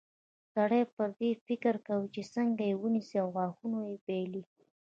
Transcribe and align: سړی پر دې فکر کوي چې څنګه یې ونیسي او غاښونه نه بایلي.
سړی 0.53 0.81
پر 0.95 1.09
دې 1.19 1.31
فکر 1.45 1.75
کوي 1.87 2.07
چې 2.15 2.21
څنګه 2.33 2.63
یې 2.69 2.79
ونیسي 2.81 3.15
او 3.23 3.27
غاښونه 3.35 3.77
نه 3.85 3.93
بایلي. 4.05 4.43